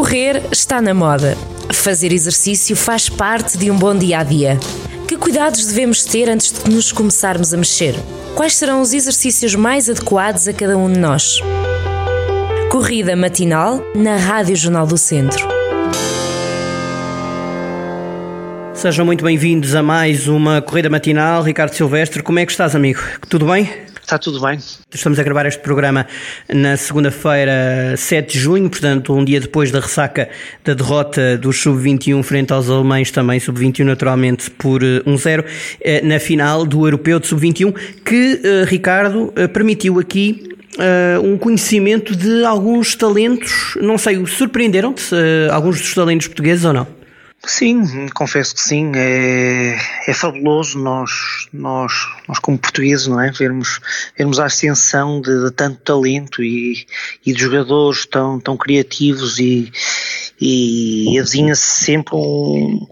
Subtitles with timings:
[0.00, 1.36] Correr está na moda.
[1.74, 4.58] Fazer exercício faz parte de um bom dia a dia.
[5.06, 7.94] Que cuidados devemos ter antes de nos começarmos a mexer?
[8.34, 11.40] Quais serão os exercícios mais adequados a cada um de nós?
[12.70, 15.46] Corrida matinal na Rádio Jornal do Centro.
[18.72, 21.42] Sejam muito bem-vindos a mais uma corrida matinal.
[21.42, 23.00] Ricardo Silvestre, como é que estás, amigo?
[23.28, 23.89] Tudo bem?
[24.10, 24.58] Está tudo bem.
[24.92, 26.04] Estamos a gravar este programa
[26.52, 30.28] na segunda-feira, 7 de junho, portanto, um dia depois da ressaca
[30.64, 35.44] da derrota do Sub-21 frente aos alemães, também Sub-21 naturalmente por 1-0,
[35.80, 37.72] eh, eh, na final do Europeu de Sub-21,
[38.04, 45.52] que, eh, Ricardo, permitiu aqui Uh, um conhecimento de alguns talentos, não sei, surpreenderam-te uh,
[45.52, 46.99] alguns dos talentos portugueses ou não?
[47.46, 48.92] Sim, confesso que sim.
[48.94, 49.76] É,
[50.06, 51.92] é fabuloso nós, nós,
[52.28, 53.30] nós como portugueses, não é?
[53.30, 53.80] Vermos,
[54.16, 56.86] vermos a ascensão de, de tanto talento e,
[57.24, 59.72] e de jogadores tão, tão criativos e,
[60.38, 62.86] e avizinha-se sempre um,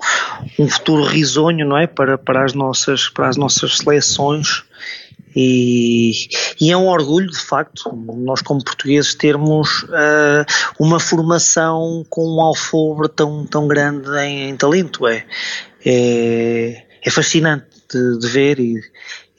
[0.58, 1.86] um futuro risonho, não é?
[1.86, 4.64] Para, para, as, nossas, para as nossas seleções
[5.34, 6.12] e,
[6.60, 10.44] e, é um orgulho, de facto, nós como portugueses termos uh,
[10.78, 15.06] uma formação com um alfobre tão, tão grande em, em talento.
[15.06, 15.24] É,
[15.84, 18.80] é, é fascinante de, de ver e,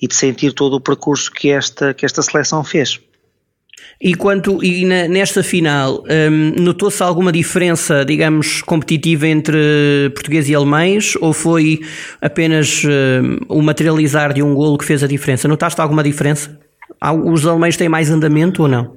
[0.01, 2.99] e, de sentir todo o percurso que esta, que esta seleção fez.
[4.01, 10.55] E quanto e na, nesta final, um, notou-se alguma diferença, digamos, competitiva entre portugueses e
[10.55, 11.81] alemães ou foi
[12.21, 15.49] apenas um, o materializar de um golo que fez a diferença?
[15.49, 16.57] Notaste alguma diferença?
[17.25, 18.95] Os alemães têm mais andamento ou não?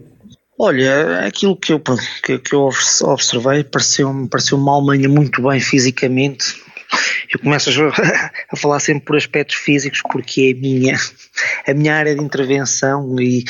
[0.56, 1.82] Olha, aquilo que eu,
[2.22, 2.70] que, que eu
[3.02, 6.62] observei pareceu-me pareceu uma Alemanha muito bem fisicamente,
[7.32, 7.70] eu começo
[8.50, 10.96] a, falar sempre por aspectos físicos porque é a minha,
[11.66, 13.44] a minha área de intervenção e,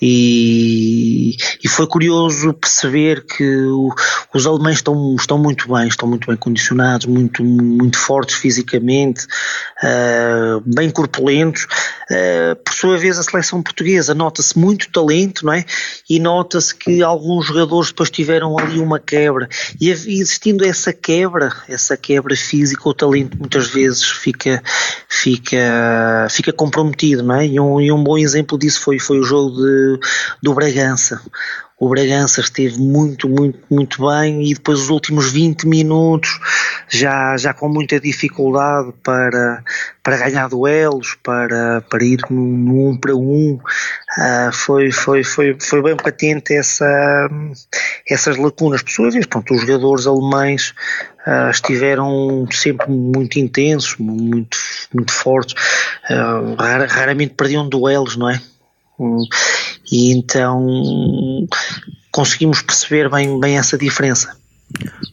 [0.00, 3.94] e, e foi curioso perceber que o,
[4.34, 9.26] os alemães estão, estão muito bem, estão muito bem condicionados, muito, muito fortes fisicamente,
[9.82, 11.68] uh, bem corpulentos.
[12.10, 15.64] Uh, por sua vez, a seleção portuguesa nota-se muito talento, não é?
[16.10, 19.48] E nota-se que alguns jogadores depois tiveram ali uma quebra.
[19.80, 24.62] E existindo essa quebra, essa quebra física, o talento muitas vezes fica,
[25.08, 27.46] fica, fica comprometido, não é?
[27.46, 30.00] E um, e um bom exemplo disso foi, foi o jogo de
[30.42, 31.20] do, Bragança.
[31.78, 36.38] O Bragança esteve muito, muito, muito bem e depois os últimos 20 minutos
[36.88, 39.64] já, já com muita dificuldade para,
[40.00, 43.58] para ganhar duelos, para, para ir no um para um.
[44.16, 47.28] Uh, foi, foi, foi, foi bem patente essa,
[48.08, 48.82] essas lacunas.
[48.82, 50.74] Por sua vez, pronto, os jogadores alemães
[51.26, 54.56] uh, estiveram sempre muito intensos, muito,
[54.92, 55.54] muito fortes,
[56.10, 56.54] uh,
[56.88, 58.40] raramente perdiam duelos, não é?
[59.90, 61.46] E então
[62.10, 64.36] conseguimos perceber bem, bem essa diferença.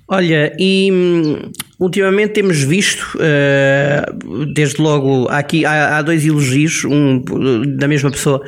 [0.07, 7.21] Olha, e hum, ultimamente temos visto, uh, desde logo, aqui há, dois elogios, um
[7.77, 8.41] da mesma pessoa,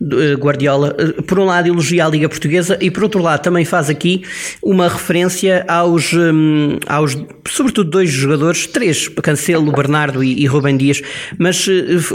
[0.00, 0.94] uh, Guardiola.
[1.26, 4.22] Por um lado, elogia a Liga Portuguesa e, por outro lado, também faz aqui
[4.62, 7.16] uma referência aos, um, aos
[7.48, 11.00] sobretudo, dois jogadores, três, Cancelo, Bernardo e, e Rubem Dias,
[11.38, 11.66] mas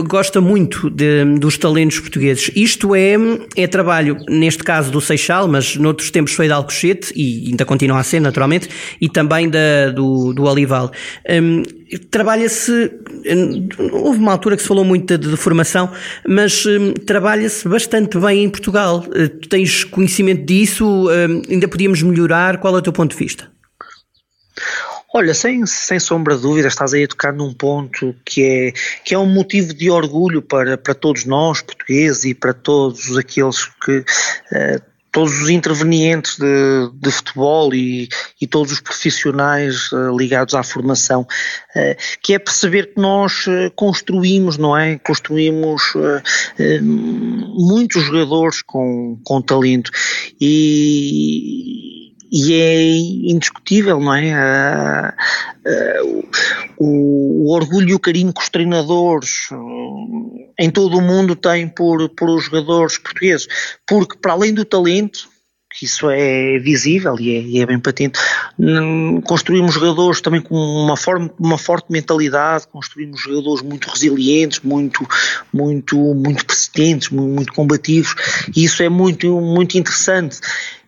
[0.08, 2.52] gosta muito de, dos talentos portugueses.
[2.56, 3.16] Isto é,
[3.56, 8.00] é trabalho, neste caso do Seixal, mas noutros tempos foi de Alcochete e ainda continua
[8.00, 8.70] a ser, naturalmente
[9.00, 10.92] e também da, do, do Olival.
[11.30, 11.64] Um,
[12.12, 12.92] trabalha-se,
[13.26, 15.92] hum, houve uma altura que se falou muito de, de formação,
[16.28, 19.06] mas um, trabalha-se bastante bem em Portugal.
[19.08, 20.86] Uh, tu tens conhecimento disso?
[21.10, 22.60] Um, ainda podíamos melhorar?
[22.60, 23.50] Qual é o teu ponto de vista?
[25.12, 28.72] Olha, sem, sem sombra de dúvida, estás aí a tocar num ponto que é,
[29.04, 33.66] que é um motivo de orgulho para, para todos nós, portugueses, e para todos aqueles
[33.84, 38.08] que uh, todos os intervenientes de, de futebol e,
[38.40, 43.72] e, todos os profissionais uh, ligados à formação, uh, que é perceber que nós uh,
[43.76, 44.98] construímos, não é?
[45.00, 45.82] Construímos
[47.56, 49.92] muitos jogadores com, com talento
[50.40, 51.89] e,
[52.32, 55.14] e é indiscutível, não é?
[56.78, 59.50] o, o, orgulho e o carinho que os treinadores
[60.60, 63.48] em todo o mundo têm por, por os jogadores portugueses,
[63.88, 65.30] porque para além do talento,
[65.72, 68.20] que isso é visível e é, e é, bem patente.
[69.24, 75.08] Construímos jogadores também com uma, forma, uma forte mentalidade, construímos jogadores muito resilientes, muito,
[75.54, 78.16] muito, muito persistentes, muito, muito combativos,
[78.56, 80.40] e isso é muito, muito interessante.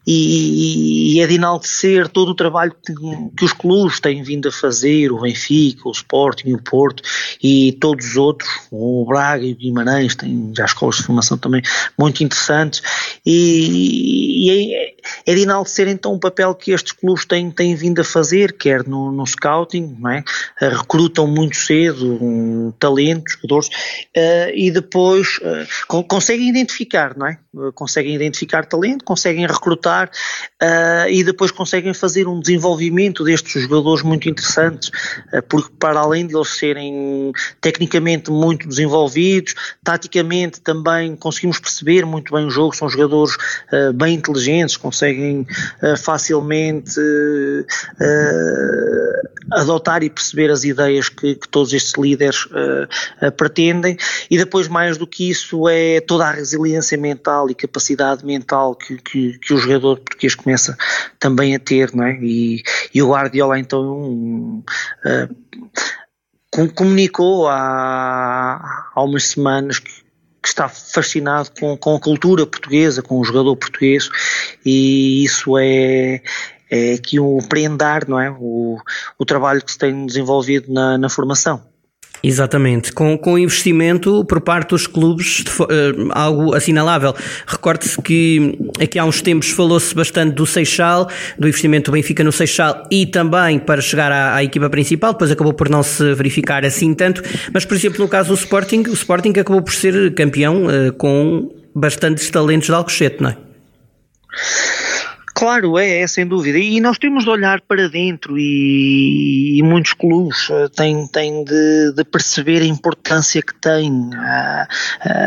[0.06, 2.94] E, e, é de enaltecer todo o trabalho que,
[3.38, 7.04] que, os clubes têm vindo a fazer, o Benfica, o Sporting, o Porto
[7.42, 11.62] e todos os outros, o Braga e o Guimarães têm já escolas de formação também
[11.98, 12.82] muito interessantes
[13.26, 18.02] e, e é, é de enaltecer então o papel que estes clubes têm, têm vindo
[18.02, 20.68] a fazer, quer no, no scouting, é?
[20.68, 27.38] recrutam muito cedo um, talentos, jogadores, uh, e depois uh, conseguem identificar, não é?
[27.76, 29.91] Conseguem identificar talento, conseguem recrutar
[31.10, 34.92] e depois conseguem fazer um desenvolvimento destes jogadores muito interessantes,
[35.50, 42.46] porque para além de eles serem tecnicamente muito desenvolvidos, taticamente também conseguimos perceber muito bem
[42.46, 43.36] o jogo, são jogadores
[43.96, 45.46] bem inteligentes, conseguem
[45.82, 47.66] uh, facilmente uh,
[49.52, 52.48] adotar e perceber as ideias que, que todos estes líderes
[53.38, 53.98] pretendem
[54.30, 58.98] e depois mais do que isso é toda a resiliência mental e capacidade mental que,
[58.98, 60.78] que, que o jogador português começa
[61.20, 62.18] também a ter, não é?
[62.22, 62.64] E,
[62.94, 64.64] e o Guardiola então um,
[66.76, 70.02] comunicou há, há umas semanas que
[70.42, 74.10] que está fascinado com, com a cultura portuguesa, com o jogador português,
[74.66, 76.22] e isso é,
[76.72, 78.32] é aqui um prendar, não é?
[78.32, 78.78] O,
[79.20, 81.62] o trabalho que se tem desenvolvido na, na formação.
[82.24, 85.66] Exatamente, com, com investimento por parte dos clubes, uh,
[86.12, 87.16] algo assinalável.
[87.48, 92.32] Recorde-se que aqui há uns tempos falou-se bastante do Seixal, do investimento do Benfica no
[92.32, 96.64] Seixal e também para chegar à, à, equipa principal, depois acabou por não se verificar
[96.64, 100.66] assim tanto, mas por exemplo no caso do Sporting, o Sporting acabou por ser campeão
[100.66, 103.38] uh, com bastantes talentos de Alcochete, não é?
[105.42, 106.60] Claro, é, é, sem dúvida.
[106.60, 111.94] E nós temos de olhar para dentro e, e muitos clubes eh, têm, têm de,
[111.94, 114.68] de, perceber a importância que tem a,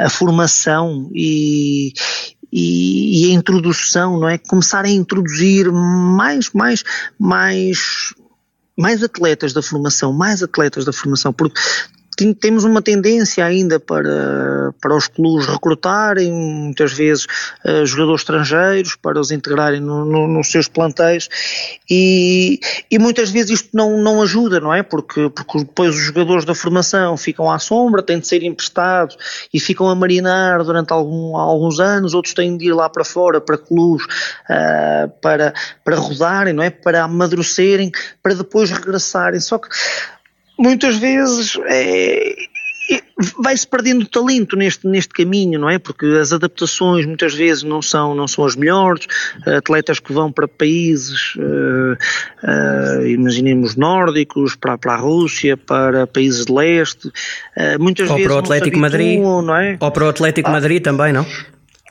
[0.04, 1.92] a formação e,
[2.52, 4.38] e, e, a introdução, não é?
[4.38, 6.84] Começar a introduzir mais, mais,
[7.18, 8.14] mais
[8.78, 11.60] mais atletas da formação, mais atletas da formação, porque
[12.40, 17.26] temos uma tendência ainda para, para os clubes recrutarem muitas vezes
[17.64, 21.28] uh, jogadores estrangeiros para os integrarem no, no, nos seus plantéis
[21.90, 24.82] e, e muitas vezes isto não, não ajuda, não é?
[24.82, 29.16] Porque, porque depois os jogadores da formação ficam à sombra, têm de ser emprestados
[29.52, 33.40] e ficam a marinar durante algum, alguns anos, outros têm de ir lá para fora,
[33.40, 34.06] para clubes,
[34.48, 35.52] uh, para,
[35.84, 36.70] para rodarem, não é?
[36.70, 37.90] Para amadurecerem,
[38.22, 39.40] para depois regressarem.
[39.40, 39.68] Só que
[40.58, 42.34] muitas vezes é,
[43.38, 45.78] vai-se perdendo talento neste, neste caminho, não é?
[45.78, 49.06] Porque as adaptações muitas vezes não são, não são as melhores,
[49.46, 51.96] atletas que vão para países, uh,
[52.42, 58.28] uh, imaginemos nórdicos, para, para a Rússia, para países de leste, uh, muitas ou vezes
[58.28, 59.76] para o Atlético Madrid, é?
[59.80, 61.26] Ou para o Atlético ah, Madrid também, não?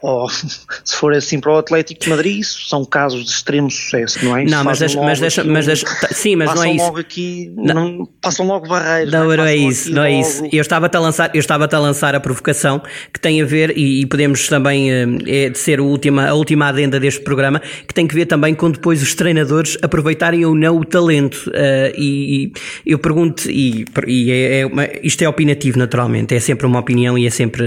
[0.04, 0.30] Ou
[0.84, 4.38] se for assim para o Atlético de Madrid, isso são casos de extremo sucesso, não
[4.38, 4.44] é?
[4.44, 6.84] Não, mas deixa, mas deixa, mas deixa, sim, mas não é isso.
[6.84, 9.14] Logo aqui, não, não, passam logo barreiras.
[9.14, 10.44] Não, não, não é isso, não é isso.
[10.52, 12.82] Eu estava a lançar, eu estava a lançar a provocação
[13.14, 14.92] que tem a ver e, e podemos também
[15.26, 18.54] é de ser a última, a última adenda deste programa que tem que ver também
[18.54, 22.52] com depois os treinadores aproveitarem ou não o talento uh, e,
[22.86, 26.80] e, eu pergunto e, e é, é uma, isto é opinativo naturalmente, é sempre uma
[26.80, 27.64] opinião e é sempre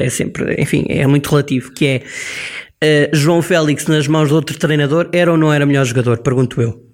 [0.00, 2.02] é sempre, enfim, é muito relativo que
[2.82, 6.18] é uh, João Félix nas mãos de outro treinador era ou não era melhor jogador?
[6.18, 6.84] Pergunto eu.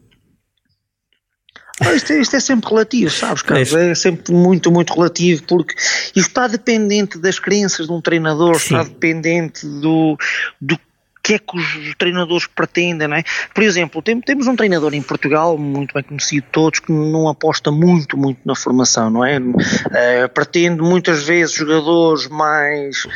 [1.95, 3.75] Isto é, isto é, sempre relativo, sabes, Carlos?
[3.75, 8.77] É sempre muito, muito relativo, porque isto está dependente das crenças de um treinador, Sim.
[8.77, 10.17] está dependente do,
[10.61, 10.79] do
[11.23, 13.23] que é que os treinadores pretendem, não é?
[13.55, 18.17] Por exemplo, temos um treinador em Portugal, muito bem conhecido todos, que não aposta muito,
[18.17, 19.39] muito na formação, não é?
[19.39, 23.07] Uh, pretende muitas vezes jogadores mais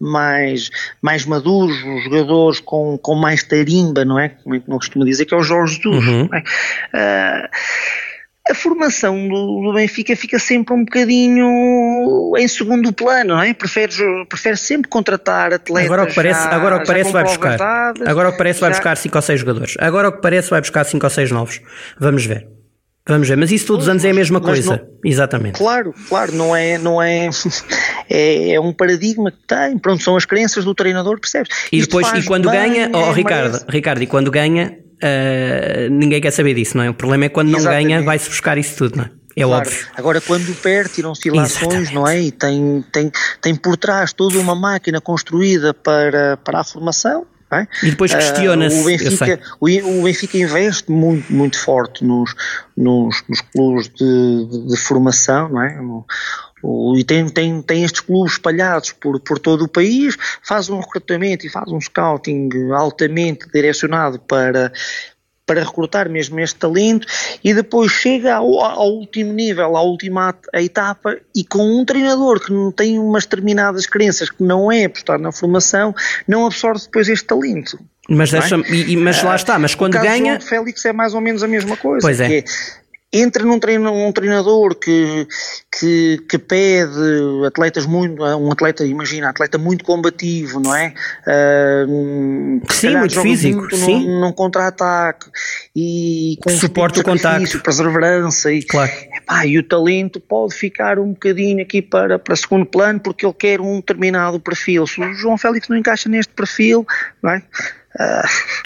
[0.00, 0.68] mais,
[1.00, 4.30] mais maduros, jogadores com, com mais tarimba, não é?
[4.30, 6.04] Como é eu costumo dizer, que é o Jorge Jesus.
[6.04, 6.28] Uhum.
[6.32, 7.44] É?
[7.44, 7.48] Uh,
[8.50, 13.54] a formação do, do, Benfica fica sempre um bocadinho em segundo plano, não é?
[13.54, 13.92] Prefere,
[14.28, 15.86] prefere sempre contratar atletas.
[15.86, 17.58] Agora o que parece, já, agora o que parece vai buscar.
[18.04, 18.66] Agora o que parece já...
[18.66, 19.74] vai buscar 5 ou 6 jogadores.
[19.78, 21.60] Agora o que parece vai buscar 5 ou 6 novos.
[22.00, 22.48] Vamos ver.
[23.06, 24.76] Vamos ver, mas isso todos os anos é a mesma coisa.
[24.76, 25.58] Não, Exatamente.
[25.58, 27.28] Claro, claro, não é, não é,
[28.08, 31.50] é, é, um paradigma que tem, pronto, são as crenças do treinador, percebes?
[31.72, 36.20] E depois, e quando bem, ganha, oh, é Ricardo, Ricardo, e quando ganha, uh, ninguém
[36.20, 36.90] quer saber disso, não é?
[36.90, 37.88] O problema é quando não Exatamente.
[37.88, 39.10] ganha, vai-se buscar isso tudo, não é?
[39.34, 39.66] É claro.
[39.66, 39.86] óbvio.
[39.96, 42.20] Agora, quando perde, tiram-se ilações, não é?
[42.20, 47.26] E tem, tem, tem por trás toda uma máquina construída para, para a formação,
[47.58, 47.68] é?
[47.82, 48.76] E depois questiona-se.
[48.76, 52.34] Uh, o, Benfica, o, Benfica investe muito, muito forte nos,
[52.76, 55.76] nos, nos clubes de, de, de, formação, não é?
[55.76, 56.06] No,
[56.62, 60.78] O, e tem, tem, tem estes clubes espalhados por, por todo o país, faz um
[60.78, 64.72] recrutamento e faz um scouting altamente direcionado para,
[65.46, 67.06] para recrutar mesmo este talento
[67.42, 72.52] e depois chega ao, ao, último nível, à última etapa e com um treinador que
[72.52, 75.94] não tem umas determinadas crenças que não é apostar na formação,
[76.26, 77.78] não absorve depois este talento.
[78.08, 78.60] Mas, deixa, é?
[78.70, 80.36] e, mas lá está, mas quando ganha.
[80.36, 82.04] O Félix é mais ou menos a mesma coisa.
[82.04, 82.44] Pois é.
[83.12, 85.26] Entra num, treino, um treinador que,
[85.70, 90.94] que, que, pede atletas muito, um atleta, imagina, atleta muito combativo, não é?
[91.26, 94.06] Uh, sim, muito físico, muito sim.
[94.06, 95.26] Num, num contra-ataque
[95.76, 98.90] e com suporte o contacto, perseverança e, claro.
[99.12, 103.34] epá, e o talento pode ficar um bocadinho aqui para, para segundo plano porque ele
[103.34, 104.86] quer um determinado perfil.
[104.86, 106.86] Se o João Félix não encaixa neste perfil,
[107.22, 107.42] não é?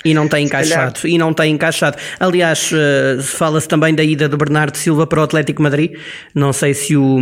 [0.05, 1.97] E não tem encaixado, e não tem encaixado.
[2.21, 5.93] Aliás, uh, fala-se também da ida do Bernardo Silva para o Atlético Madrid.
[6.35, 7.19] Não sei se o,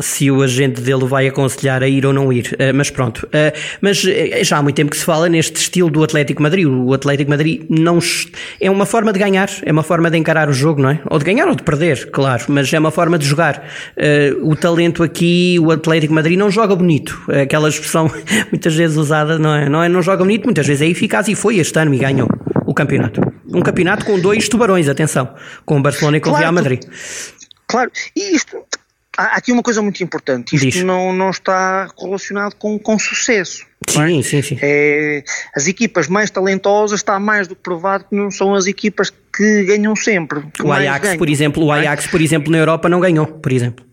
[0.00, 3.28] se o agente dele vai aconselhar a ir ou não ir, uh, mas pronto.
[3.80, 4.02] Mas
[4.42, 6.66] já há muito tempo que se fala neste estilo do Atlético Madrid.
[6.66, 7.98] O Atlético Madrid não
[8.60, 11.00] é uma forma de ganhar, é uma forma de encarar o jogo, não é?
[11.10, 13.62] Ou de ganhar ou de perder, claro, mas é uma forma de jogar.
[14.40, 17.20] o talento aqui, o Atlético Madrid não joga bonito.
[17.42, 18.10] Aquela expressão
[18.50, 19.68] muitas vezes usada, não é?
[19.68, 22.28] Não, é, não joga bonito, muitas vezes é eficaz e foi este ano e ganhou
[22.64, 23.20] o campeonato.
[23.52, 25.34] Um campeonato com dois tubarões, atenção,
[25.66, 26.84] com o Barcelona e com o Real Madrid.
[27.66, 28.62] Claro, e isto,
[29.18, 33.66] há aqui uma coisa muito importante, isto não, não está relacionado com, com sucesso.
[33.88, 33.90] É?
[33.90, 34.22] Sim, é?
[34.22, 34.58] sim, sim.
[34.62, 35.24] É,
[35.56, 39.64] as equipas mais talentosas está mais do que provado que não são as equipas que
[39.64, 40.42] ganham sempre.
[40.54, 41.80] Que o Ajax, ganham, por exemplo, o é?
[41.80, 43.84] Ajax, por exemplo, na Europa não ganhou, por exemplo.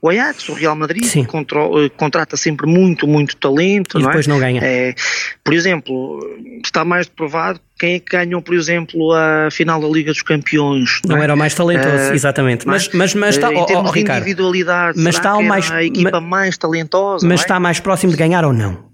[0.00, 3.98] O Ajax, o Real Madrid, eh, contrata sempre muito, muito talento.
[3.98, 4.38] E depois não, é?
[4.38, 4.60] não ganha.
[4.62, 4.94] É,
[5.42, 6.20] por exemplo,
[6.64, 11.00] está mais provado quem é que ganhou, por exemplo, a final da Liga dos Campeões.
[11.04, 11.24] Não, não é?
[11.24, 12.66] era o mais talentoso, uh, exatamente.
[12.66, 15.82] Mas, mas, mas está, em termos oh, oh, de individualidade, mas está o mais, a
[15.82, 17.26] equipa mais talentosa.
[17.26, 17.42] Mas é?
[17.42, 18.88] está mais próximo de ganhar ou não?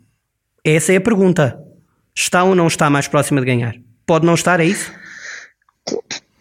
[0.65, 1.59] Essa é a pergunta.
[2.15, 3.75] Está ou não está mais próximo de ganhar?
[4.07, 4.93] Pode não estar, é isso?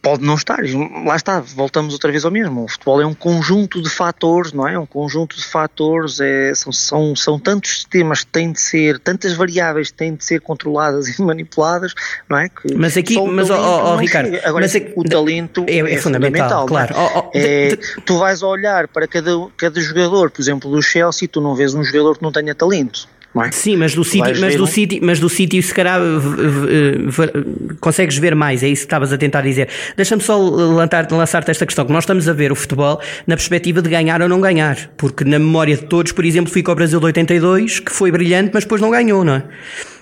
[0.03, 0.59] Pode não estar.
[1.05, 2.65] Lá está, voltamos outra vez ao mesmo.
[2.65, 4.77] O futebol é um conjunto de fatores, não é?
[4.77, 9.33] Um conjunto de fatores, é, são, são, são tantos sistemas que têm de ser, tantas
[9.33, 11.95] variáveis que têm de ser controladas e manipuladas,
[12.29, 12.49] não é?
[12.49, 16.67] Que mas aqui, mas oh, oh, Ricardo, Agora, mas o talento é, é, é fundamental,
[16.67, 17.29] fundamental, claro.
[17.33, 18.01] É, de, de...
[18.01, 21.83] Tu vais olhar para cada, cada jogador, por exemplo, do Chelsea, tu não vês um
[21.83, 23.07] jogador que não tenha talento.
[23.41, 23.51] É?
[23.51, 25.99] Sim, mas do City, mas do, City, mas do City se calhar
[27.79, 29.69] consegues ver mais, é isso que estavas a tentar dizer.
[29.97, 33.89] Deixa-me só lançar-te esta questão, que nós estamos a ver o futebol na perspectiva de
[33.89, 37.05] ganhar ou não ganhar, porque na memória de todos, por exemplo, fica o Brasil de
[37.07, 39.43] 82, que foi brilhante, mas depois não ganhou, não é?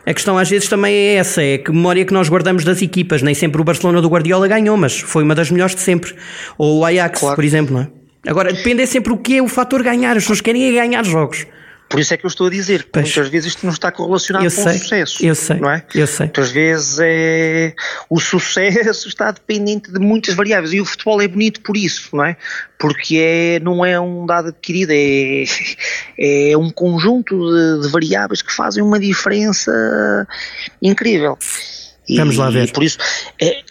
[0.05, 3.21] A questão às vezes também é essa, é que memória que nós guardamos das equipas,
[3.21, 6.15] nem sempre o Barcelona do Guardiola ganhou, mas foi uma das melhores de sempre.
[6.57, 7.35] Ou o Ajax, claro.
[7.35, 7.87] por exemplo, não é?
[8.27, 11.03] Agora, depende é sempre o que é o fator ganhar, as pessoas querem é ganhar
[11.05, 11.45] jogos.
[11.91, 14.45] Por isso é que eu estou a dizer que muitas vezes isto não está correlacionado
[14.45, 15.25] eu com sei, o sucesso.
[15.25, 15.83] Eu sei, não é?
[15.93, 16.25] eu sei.
[16.27, 17.75] Muitas vezes é,
[18.09, 22.23] o sucesso está dependente de muitas variáveis e o futebol é bonito por isso, não
[22.23, 22.37] é?
[22.79, 25.43] Porque é, não é um dado adquirido, é,
[26.51, 30.25] é um conjunto de, de variáveis que fazem uma diferença
[30.81, 31.37] incrível.
[32.15, 32.69] Vamos lá ver.
[32.69, 32.97] E por isso
[33.37, 33.63] é,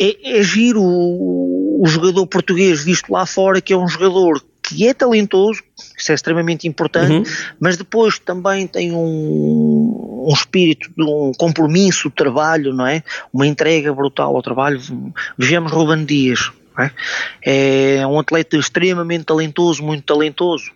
[0.00, 4.86] é, é giro o, o jogador português visto lá fora que é um jogador que
[4.86, 5.62] é talentoso,
[5.96, 7.54] isso é extremamente importante, uhum.
[7.58, 13.02] mas depois também tem um, um espírito de um compromisso de trabalho, não é?
[13.32, 14.80] Uma entrega brutal ao trabalho.
[15.36, 18.00] Vejamos Ruben Dias, é?
[18.00, 20.70] é um atleta extremamente talentoso, muito talentoso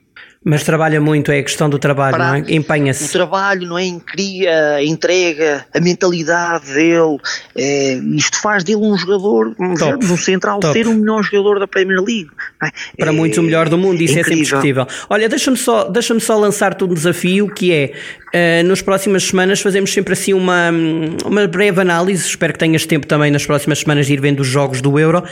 [0.48, 2.44] mas trabalha muito, é a questão do trabalho, não é?
[2.54, 3.06] Empenha-se.
[3.06, 3.98] O trabalho, não é?
[4.06, 7.18] Cria, entrega, a mentalidade dele,
[7.56, 10.72] é, isto faz dele um jogador, top, no central, top.
[10.72, 12.30] ser o melhor jogador da Premier League.
[12.62, 12.70] É?
[12.96, 14.86] Para é, muitos o melhor do mundo, isso é sempre discutível.
[15.10, 17.92] Olha, deixa-me só, deixa só lançar-te um desafio que é
[18.34, 20.70] Uh, nas próximas semanas fazemos sempre assim uma,
[21.24, 22.26] uma breve análise.
[22.26, 25.22] Espero que tenhas tempo também nas próximas semanas de ir vendo os jogos do Euro.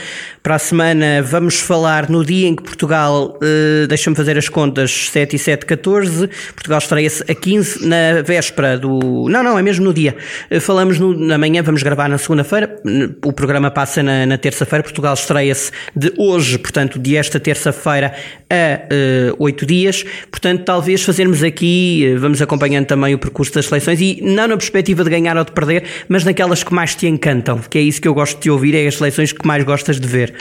[0.43, 5.09] Para a semana vamos falar no dia em que Portugal, uh, deixa-me fazer as contas,
[5.11, 6.29] 7 e 7, 14.
[6.55, 9.27] Portugal estreia-se a 15 na véspera do.
[9.29, 10.17] Não, não, é mesmo no dia.
[10.49, 12.77] Uh, falamos no, na manhã, vamos gravar na segunda-feira.
[13.25, 14.85] O programa passa na, na terça-feira.
[14.85, 18.15] Portugal estreia-se de hoje, portanto, de esta terça-feira
[18.49, 20.05] a uh, 8 dias.
[20.31, 25.03] Portanto, talvez fazermos aqui, vamos acompanhando também o percurso das seleções e não na perspectiva
[25.03, 28.07] de ganhar ou de perder, mas naquelas que mais te encantam, que é isso que
[28.07, 30.35] eu gosto de ouvir, é as seleções que mais gostas de ver.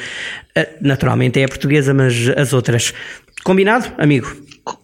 [0.55, 2.93] Ah, naturalmente é a portuguesa, mas as outras.
[3.43, 4.31] Combinado, amigo?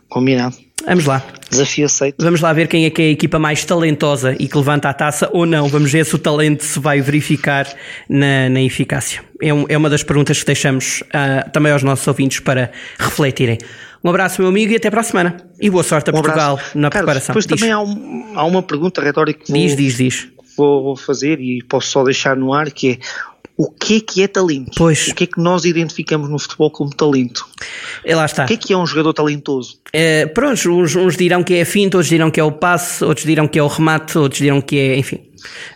[0.10, 0.58] Combinado.
[0.88, 1.24] Vamos lá.
[1.52, 2.16] Desafio aceito.
[2.20, 4.94] Vamos lá ver quem é que é a equipa mais talentosa e que levanta a
[4.94, 5.68] taça ou não.
[5.68, 7.68] Vamos ver se o talento se vai verificar
[8.08, 9.22] na, na eficácia.
[9.42, 13.60] É, um, é uma das perguntas que deixamos uh, também aos nossos ouvintes para refletirem.
[14.04, 15.38] Um abraço, meu amigo, e até para a semana.
[15.60, 16.78] E boa sorte a Um Portugal abraço.
[16.78, 17.34] na Carlos, preparação.
[17.34, 17.60] Depois Diz.
[17.60, 20.28] também há, um- há uma pergunta retórica que vou, diz, diz, diz.
[20.58, 22.98] vou- fazer e posso só deixar no ar, que é
[23.58, 24.72] o que é que é talento?
[24.78, 25.10] Pois.
[25.10, 27.46] O que é que nós identificamos no futebol como talento?
[28.06, 28.46] E lá está.
[28.46, 29.80] O que é que é um jogador talentoso?
[29.92, 33.04] Eh, pronto, uns, uns dirão que é a finta, outros dirão que é o passe,
[33.04, 35.20] outros dirão que é o remate, outros dirão que é, enfim.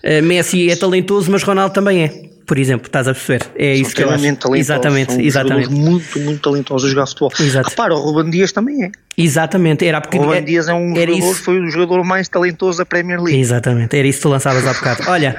[0.01, 2.32] Eh, Messi é talentoso, mas Ronaldo também é.
[2.45, 3.41] Por exemplo, estás a perceber?
[3.55, 4.17] É São isso que eu acho.
[4.19, 4.57] talentosos.
[4.59, 5.69] Exatamente, são exatamente.
[5.69, 7.31] muito, muito talentosos a jogar futebol.
[7.39, 7.69] Exato.
[7.69, 8.91] Repara, o Ruben Dias também é.
[9.17, 11.43] Exatamente, era porque O Ruben Dias é um era jogador, isso.
[11.43, 13.39] foi o jogador mais talentoso da Premier League.
[13.39, 15.03] Exatamente, era isso que tu lançavas há bocado.
[15.07, 15.35] Olha,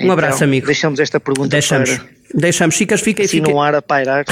[0.00, 0.66] um Então, abraço, amigo.
[0.66, 1.90] Deixamos esta pergunta Deixamos.
[1.90, 2.74] para Deixamos.
[2.76, 3.50] Ficas, fica, assim fica.
[3.50, 4.24] no ar a pairar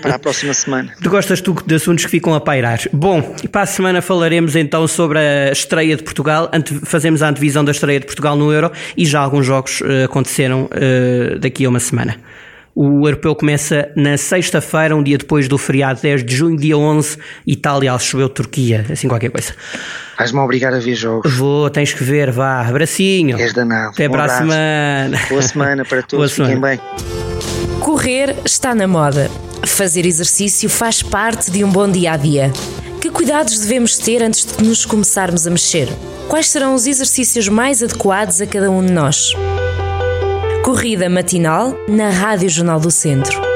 [0.00, 0.92] para a próxima semana.
[1.02, 2.78] Tu gostas tu de assuntos que ficam a pairar.
[2.92, 6.50] Bom, e para a semana falaremos então sobre a estreia de Portugal.
[6.84, 10.68] Fazemos a antevisão da estreia de Portugal no Euro e já alguns jogos eh, aconteceram
[10.72, 12.16] eh, daqui a uma semana.
[12.80, 17.18] O europeu começa na sexta-feira, um dia depois do feriado 10 de junho, dia 11,
[17.44, 19.52] Itália, Alcebeu, Turquia, assim qualquer coisa.
[20.16, 21.34] Vais-me obrigar a ver jogos.
[21.34, 23.36] Vou, tens que ver, vá, abracinho.
[23.36, 23.90] És danado.
[23.90, 25.18] Até Um para a semana.
[25.28, 26.32] Boa semana para Boa todos.
[26.32, 26.76] Fiquem semana.
[26.76, 27.17] bem.
[27.88, 29.30] Correr está na moda.
[29.66, 32.52] Fazer exercício faz parte de um bom dia a dia.
[33.00, 35.88] Que cuidados devemos ter antes de nos começarmos a mexer?
[36.28, 39.32] Quais serão os exercícios mais adequados a cada um de nós?
[40.62, 43.47] Corrida matinal na Rádio Jornal do Centro.